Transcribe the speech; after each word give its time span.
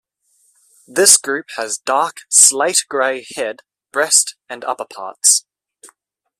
This 0.87 1.15
group 1.19 1.45
has 1.57 1.77
dark 1.77 2.21
slate-gray 2.27 3.23
head, 3.35 3.59
breast 3.91 4.35
and 4.49 4.63
upperparts. 4.63 5.43